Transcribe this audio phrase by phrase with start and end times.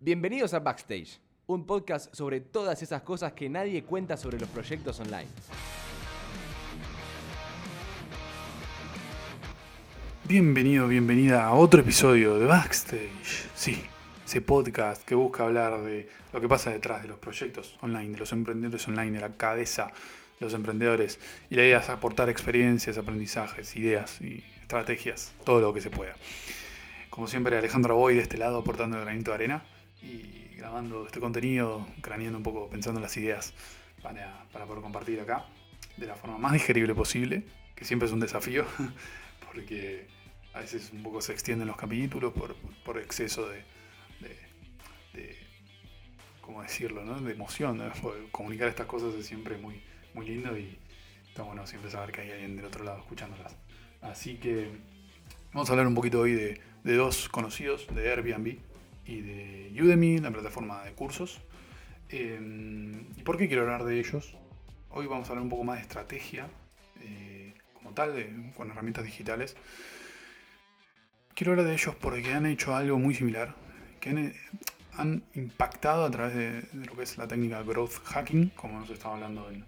[0.00, 5.00] Bienvenidos a Backstage, un podcast sobre todas esas cosas que nadie cuenta sobre los proyectos
[5.00, 5.26] online.
[10.22, 13.48] Bienvenido, bienvenida a otro episodio de Backstage.
[13.56, 13.82] Sí,
[14.24, 18.18] ese podcast que busca hablar de lo que pasa detrás de los proyectos online, de
[18.18, 19.90] los emprendedores online, de la cabeza
[20.38, 21.18] de los emprendedores.
[21.50, 26.14] Y la idea es aportar experiencias, aprendizajes, ideas y estrategias, todo lo que se pueda.
[27.10, 29.64] Como siempre, Alejandro Boy de este lado aportando el granito de arena
[30.02, 33.52] y grabando este contenido, craneando un poco, pensando en las ideas
[34.02, 35.46] para, para poder compartir acá
[35.96, 38.64] de la forma más digerible posible, que siempre es un desafío,
[39.52, 40.06] porque
[40.54, 43.64] a veces un poco se extienden los capítulos por, por exceso de,
[45.12, 45.36] de,
[46.40, 47.20] ¿cómo decirlo?, ¿no?
[47.20, 47.80] de emoción.
[48.32, 49.82] Comunicar estas cosas es siempre muy,
[50.14, 50.78] muy lindo y
[51.28, 53.56] está bueno siempre saber que hay alguien del otro lado escuchándolas.
[54.00, 54.70] Así que
[55.52, 58.58] vamos a hablar un poquito hoy de, de dos conocidos, de Airbnb
[59.08, 61.40] y de Udemy, la plataforma de cursos.
[62.10, 62.38] Eh,
[63.16, 64.36] ¿Y por qué quiero hablar de ellos?
[64.90, 66.46] Hoy vamos a hablar un poco más de estrategia,
[67.00, 69.56] eh, como tal, de- con herramientas digitales.
[71.34, 73.54] Quiero hablar de ellos porque han hecho algo muy similar,
[74.00, 78.90] que han, impactado a través de, lo que es la técnica growth hacking, como hemos
[78.90, 79.64] estado hablando en,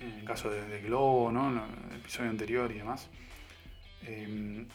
[0.00, 1.48] el caso de, de Globo, ¿no?
[1.52, 1.58] en
[1.90, 3.08] el episodio anterior y demás.
[4.02, 4.66] Eh,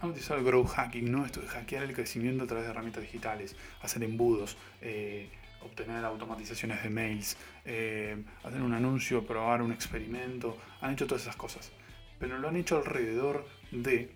[0.00, 1.26] han utilizado el growth hacking, ¿no?
[1.26, 5.28] Esto de hackear el crecimiento a través de herramientas digitales, hacer embudos, eh,
[5.62, 10.56] obtener automatizaciones de mails, eh, hacer un anuncio, probar un experimento.
[10.80, 11.70] Han hecho todas esas cosas.
[12.18, 14.10] Pero lo han hecho alrededor de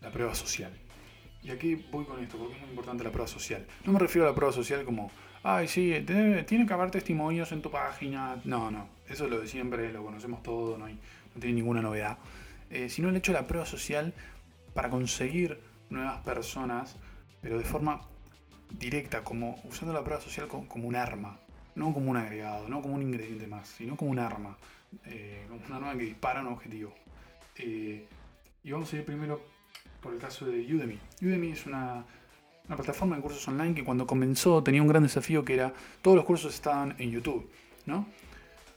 [0.00, 0.72] la prueba social.
[1.42, 3.64] Y aquí voy con esto, porque es muy importante la prueba social.
[3.84, 5.10] No me refiero a la prueba social como,
[5.44, 8.40] ay, sí, tiene que haber testimonios en tu página.
[8.44, 11.80] No, no, eso es lo de siempre, lo conocemos todo, no, hay, no tiene ninguna
[11.80, 12.18] novedad.
[12.70, 14.12] Eh, sino el hecho de la prueba social
[14.74, 15.58] para conseguir
[15.90, 16.96] nuevas personas,
[17.40, 18.02] pero de forma
[18.78, 21.38] directa, como usando la prueba social co- como, un arma,
[21.74, 24.58] no como un agregado, no como un ingrediente más, sino como un arma,
[25.06, 26.92] eh, como un arma que dispara un objetivo.
[27.56, 28.06] Eh,
[28.64, 29.40] y vamos a ir primero
[30.02, 30.98] por el caso de Udemy.
[31.22, 32.04] Udemy es una,
[32.66, 35.72] una plataforma de cursos online que cuando comenzó tenía un gran desafío que era
[36.02, 37.50] todos los cursos estaban en YouTube,
[37.86, 38.06] ¿no?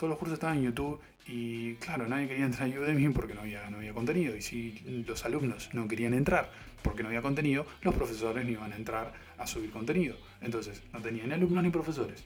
[0.02, 3.42] Todos los cursos estaban en YouTube y claro, nadie quería entrar a Udemy porque no
[3.42, 4.36] había, no había contenido.
[4.36, 6.52] Y si los alumnos no querían entrar
[6.82, 10.18] porque no había contenido, los profesores no iban a entrar a subir contenido.
[10.42, 12.24] Entonces, no tenían ni alumnos ni profesores.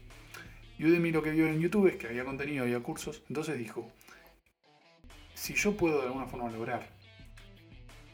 [0.80, 3.24] Udemy lo que vio en YouTube es que había contenido, había cursos.
[3.28, 3.92] Entonces dijo,
[5.34, 6.88] si yo puedo de alguna forma lograr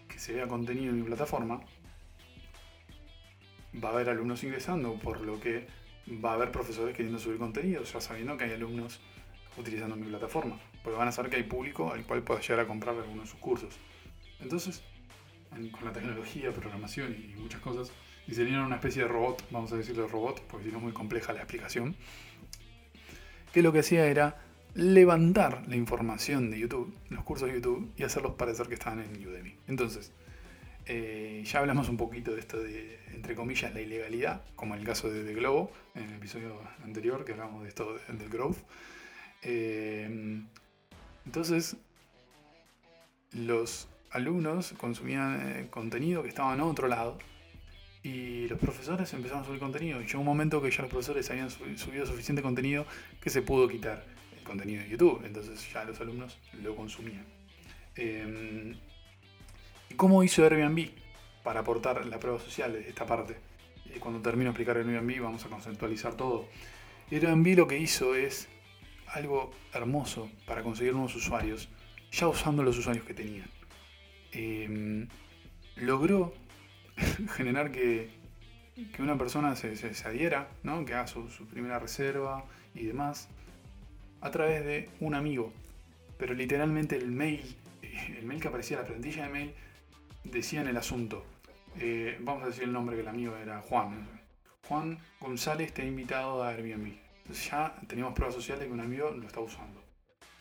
[0.08, 1.62] que se vea contenido en mi plataforma,
[3.76, 5.68] va a haber alumnos ingresando, por lo que
[6.26, 9.00] va a haber profesores queriendo subir contenido, ya sabiendo que hay alumnos
[9.57, 12.67] utilizando mi plataforma, porque van a saber que hay público al cual pueda llegar a
[12.67, 13.75] comprar algunos de sus cursos.
[14.39, 14.81] Entonces,
[15.56, 17.91] en- con la tecnología, programación y muchas cosas,
[18.28, 21.34] diseñaron una especie de robot, vamos a decirle robot, porque si no es muy compleja
[21.34, 21.95] la explicación,
[23.53, 24.41] que lo que hacía era
[24.73, 29.28] levantar la información de YouTube, los cursos de YouTube, y hacerlos parecer que estaban en
[29.28, 29.56] Udemy.
[29.68, 30.13] Entonces,
[30.85, 34.85] eh, ya hablamos un poquito de esto de, entre comillas, la ilegalidad, como en el
[34.85, 38.57] caso de, de Globo, en el episodio anterior que hablamos de esto de- del growth.
[39.41, 40.44] Eh,
[41.25, 41.78] entonces,
[43.31, 47.18] los alumnos consumían eh, contenido que estaba en otro lado
[48.03, 50.01] y los profesores empezaron a subir contenido.
[50.01, 52.85] Y llegó un momento que ya los profesores habían subi- subido suficiente contenido
[53.22, 54.06] que se pudo quitar
[54.38, 55.24] el contenido de YouTube.
[55.25, 57.25] Entonces ya los alumnos lo consumían.
[59.90, 60.90] ¿Y cómo hizo Airbnb
[61.44, 63.35] para aportar la prueba social de esta parte?
[64.00, 66.47] Cuando termino de explicar Airbnb vamos a conceptualizar todo.
[67.12, 68.47] Airbnb lo que hizo es
[69.14, 71.70] algo hermoso para conseguir nuevos usuarios,
[72.12, 73.50] ya usando los usuarios que tenían.
[74.34, 75.08] Eh,
[75.76, 76.34] logró
[77.36, 78.10] generar que,
[78.94, 80.86] que una persona se, se- adhiera, ¿no?
[80.86, 83.28] que haga su, su primera reserva y demás,
[84.22, 85.52] a través de un amigo.
[86.18, 87.56] Pero literalmente el mail,
[88.18, 89.54] el mail que aparecía en la plantilla de mail,
[90.24, 91.26] decía en el asunto,
[91.80, 94.07] eh, vamos a decir el nombre que el amigo era Juan.
[94.68, 96.94] Juan González te ha invitado a Airbnb.
[97.50, 99.83] Ya tenemos pruebas sociales que un amigo lo está usando.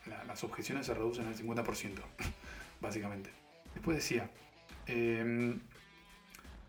[0.07, 2.01] La- las objeciones se reducen al 50%,
[2.81, 3.29] básicamente.
[3.73, 4.29] Después decía,
[4.87, 5.55] eh,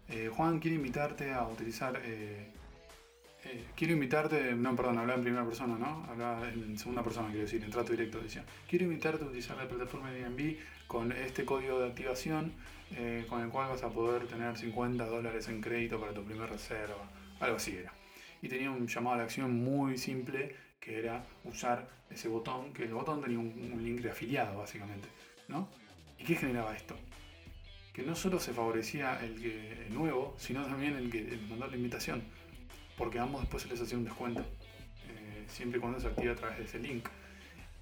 [0.08, 2.00] eh, Juan quiere invitarte a utilizar...
[2.04, 2.46] eh,
[3.44, 6.04] eh, quiero invitarte, no, perdón, hablaba en primera persona, ¿no?
[6.08, 8.20] Hablaba en segunda persona, quiero decir, en trato directo.
[8.20, 12.52] Decía, quiero invitarte a utilizar la plataforma de Airbnb con este código de activación
[13.30, 17.08] con el cual vas a poder tener 50 dólares en crédito para tu primera reserva.
[17.40, 17.90] Algo así era.
[18.42, 22.82] Y tenía un llamado a la acción muy simple que era usar ese botón, que
[22.82, 25.08] el botón tenía un, link de afiliado básicamente.
[25.48, 25.68] ¿no?
[26.18, 26.96] ¿Y qué generaba esto?
[27.92, 31.66] Que no solo se favorecía el, que- el nuevo sino también el que les mandó
[31.68, 32.22] la invitación,
[32.98, 36.36] porque ambos después se les hacía un descuento, eh, siempre y cuando se activa a
[36.36, 37.08] través de ese link.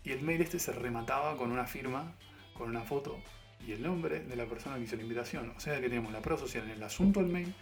[0.05, 2.15] Y el mail este se remataba con una firma,
[2.55, 3.19] con una foto
[3.67, 5.53] y el nombre de la persona que hizo la invitación.
[5.57, 7.55] O sea que teníamos la prueba social en el asunto del mail,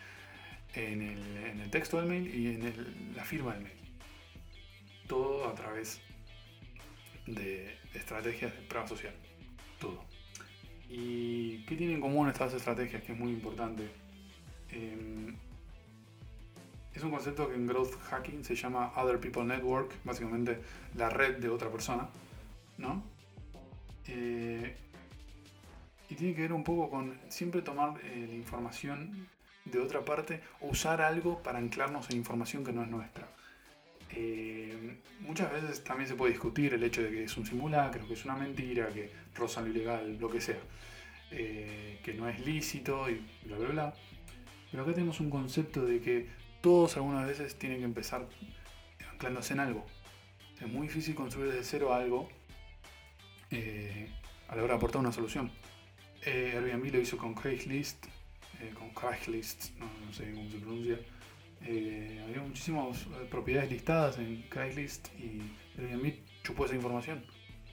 [0.75, 3.79] en el, texto del mail y en la firma del mail.
[5.07, 6.01] Todo a través
[7.27, 9.15] de estrategias de prueba social.
[9.79, 10.05] Todo.
[10.89, 13.03] ¿Y qué tienen en común estas estrategias?
[13.03, 13.89] Que es muy importante.
[14.71, 15.37] Em,
[16.95, 20.59] es un concepto que en Growth Hacking se llama Other People Network, básicamente
[20.95, 22.09] la red de otra persona,
[22.79, 23.03] ¿no?
[24.07, 24.75] Eh,
[26.11, 29.29] y tiene que ver un poco con siempre tomar eh, la información
[29.71, 33.29] de otra parte usar algo para anclarnos en información que no es nuestra.
[34.11, 38.15] Eh, muchas veces también se puede discutir el hecho de que es un simulacro, que
[38.15, 40.59] es una mentira, que roza lo ilegal, lo que sea,
[41.31, 43.95] eh, que no es lícito y bla bla bla.
[44.71, 46.27] Pero acá tenemos un concepto de que
[46.61, 48.27] todos algunas veces tienen que empezar
[49.13, 49.85] anclándose en algo.
[50.61, 52.29] Es muy difícil construir desde cero algo
[53.51, 54.09] eh,
[54.49, 55.51] a la hora de aportar una solución.
[56.27, 58.07] Airbnb lo hizo con Craigslist,
[58.75, 60.99] con Craigslist, no sé cómo se pronuncia
[61.67, 65.43] eh, había muchísimas eh, propiedades listadas en Craigslist y
[65.77, 67.25] Airbnb chupó esa información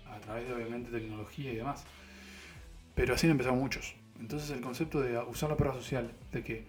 [0.09, 1.85] a través de obviamente tecnología y demás.
[2.95, 3.95] Pero así han empezado muchos.
[4.19, 6.65] Entonces el concepto de usar la prueba social, de que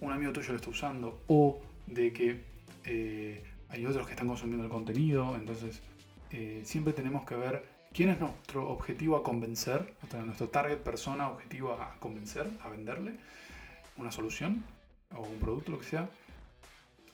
[0.00, 2.40] un amigo tuyo lo está usando o de que
[2.84, 5.82] eh, hay otros que están consumiendo el contenido, entonces
[6.62, 9.94] siempre tenemos que ver quién es nuestro objetivo a convencer,
[10.24, 13.14] nuestro target persona objetivo a convencer, a venderle
[13.96, 14.64] una solución
[15.14, 16.08] o un producto, lo que sea,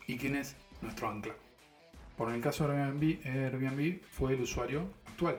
[0.06, 1.34] y quién es nuestro ancla.
[2.16, 5.38] Por el caso de Airbnb, Airbnb fue el usuario actual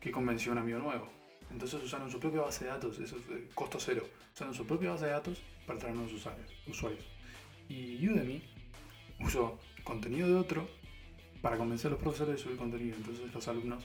[0.00, 1.08] que convenció a un amigo nuevo.
[1.50, 4.04] Entonces usaron su propia base de datos, eso es eh, costo cero.
[4.34, 6.52] Usaron su propia base de datos para traer nuevos usuarios.
[6.66, 7.04] usuarios.
[7.68, 8.42] Y Udemy
[9.20, 10.68] usó contenido de otro
[11.40, 12.96] para convencer a los profesores de subir contenido.
[12.96, 13.84] Entonces los alumnos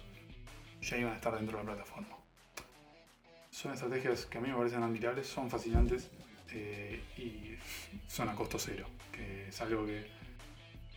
[0.81, 2.17] ya iban a estar dentro de la plataforma.
[3.49, 6.09] Son estrategias que a mí me parecen admirables, son fascinantes
[6.51, 7.55] eh, y
[8.07, 10.07] son a costo cero, que es algo que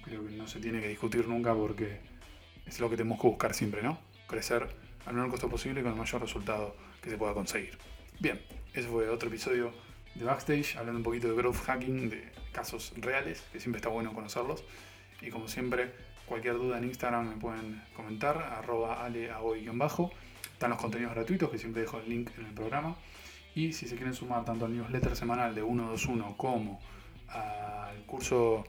[0.05, 1.99] creo que no se tiene que discutir nunca porque
[2.67, 3.99] es lo que tenemos que buscar siempre, ¿no?
[4.27, 4.69] Crecer
[5.07, 7.77] al menor costo posible con el mayor resultado que se pueda conseguir.
[8.21, 8.41] Bien,
[8.73, 9.73] ese fue otro episodio
[10.15, 14.15] de Backstage, hablando un poquito de growth hacking, de casos reales, que siempre está bueno
[14.15, 14.65] conocerlos.
[15.21, 15.93] Y como siempre,
[16.27, 20.11] cualquier duda en Instagram me pueden comentar, arroba aleahoy-bajo.
[20.53, 22.97] Están los contenidos gratuitos, que siempre dejo el link en el programa.
[23.55, 26.81] Y si se quieren sumar tanto al newsletter semanal de 121 como
[27.29, 28.65] al curso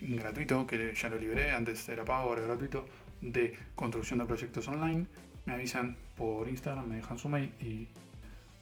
[0.00, 2.86] gratuito, que ya lo liberé, antes era pago, ahora gratuito,
[3.20, 5.06] de construcción de proyectos online,
[5.44, 7.88] me avisan por Instagram, me dejan su mail y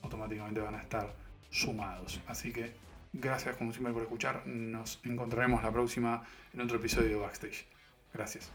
[0.03, 1.13] automáticamente van a estar
[1.51, 2.21] sumados.
[2.27, 2.73] Así que
[3.13, 4.47] gracias como siempre por escuchar.
[4.47, 6.23] Nos encontraremos la próxima
[6.53, 7.78] en otro episodio de Backstage.
[8.13, 8.51] Gracias.